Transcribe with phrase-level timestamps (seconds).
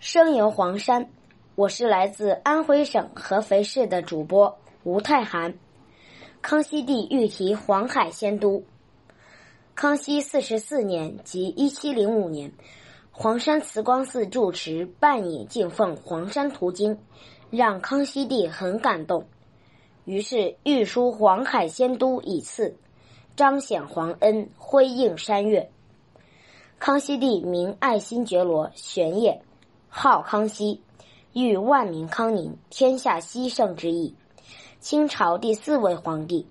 [0.00, 1.10] 生游黄山，
[1.56, 5.52] 我是来自安徽省合肥市的主播吴太涵。
[6.40, 8.62] 康熙帝御题黄海仙都。
[9.74, 12.50] 康熙四十四年即一七零五年，
[13.10, 16.96] 黄山慈光寺住持半饮敬奉《黄山图经》，
[17.50, 19.26] 让康熙帝很感动，
[20.06, 22.74] 于是御书“黄海仙都”以赐，
[23.36, 25.70] 彰显皇恩，辉映山岳。
[26.78, 29.42] 康熙帝名爱新觉罗玄烨，
[29.92, 30.80] 号康熙，
[31.32, 34.14] 寓万民康宁、天下熙盛之意。
[34.78, 36.46] 清朝第四位皇帝。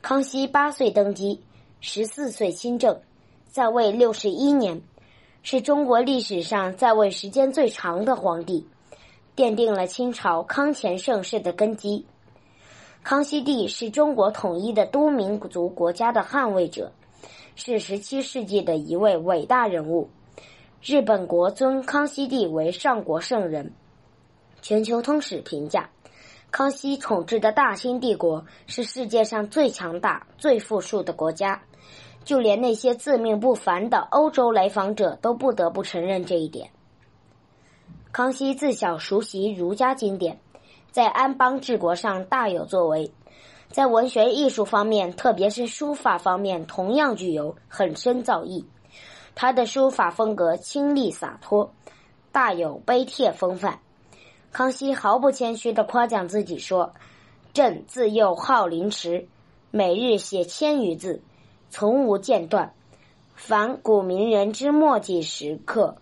[0.00, 1.38] 康熙八岁登基，
[1.82, 2.98] 十四岁亲政，
[3.46, 4.80] 在位六十一年，
[5.42, 8.66] 是中国历史上在位时间最长的皇帝，
[9.36, 12.06] 奠定了清朝康乾盛世的根基。
[13.02, 16.90] 康熙帝是中国统一的多民族国家的捍卫者。
[17.54, 20.08] 是十七世纪的一位伟大人物。
[20.84, 23.72] 日本国尊康熙帝为上国圣人。
[24.62, 25.88] 全球通史评价：
[26.50, 31.62] 康熙统治的大清帝国是世界上最强大、最富庶的国家，
[32.24, 36.68] 就连那些自命不凡的欧洲来访者都不得不承认这一点。
[38.10, 40.40] 康熙自小熟悉儒家经典，
[40.90, 43.12] 在安邦治国上大有作为。
[43.68, 48.64] 在文学艺术方面，特别是书法方面，同样具有很深造诣。
[49.34, 51.72] 他的书法风格清丽洒脱，
[52.30, 53.80] 大有碑帖风范。
[54.52, 56.92] 康熙毫不谦虚地夸奖自己说
[57.54, 59.26] ：“朕自幼好临池，
[59.70, 61.22] 每日写千余字，
[61.70, 62.74] 从无间断。
[63.34, 65.96] 凡古名人之墨迹时刻，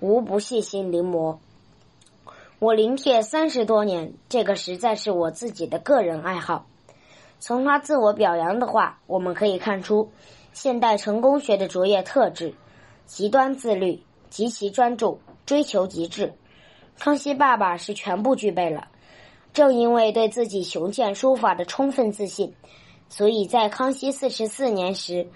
[0.00, 1.38] 无不细心临摹。
[2.58, 6.66] 我临帖三十多年，这个实在是我自己的个人爱好。”
[7.38, 10.12] 从他自我表扬的话，我们可以看出
[10.52, 12.54] 现代成功学的卓越特质：
[13.06, 16.32] 极端自律、极其专注、追求极致。
[16.98, 18.88] 康熙爸爸是全部具备了。
[19.52, 22.54] 正因为对自己雄健书法的充分自信，
[23.08, 25.26] 所以在康熙四十四年时，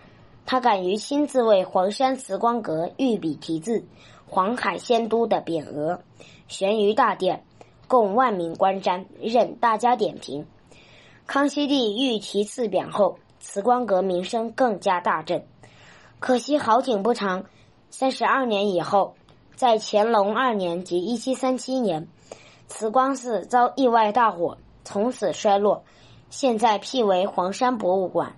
[0.46, 3.84] 他敢于亲自为黄山慈光阁御笔题字
[4.26, 6.00] “黄海仙都”的匾额，
[6.48, 7.44] 悬于大殿，
[7.86, 10.46] 供万民观瞻，任大家点评。
[11.26, 15.44] 康熙帝御题赐匾后，慈光阁名声更加大振。
[16.20, 17.44] 可惜好景不长，
[17.98, 19.14] 三十二年以后，
[19.54, 22.08] 在乾隆二年即一七三七年，
[22.68, 25.82] 慈光寺遭意外大火，从此衰落。
[26.28, 28.36] 现在辟为黄山博物馆。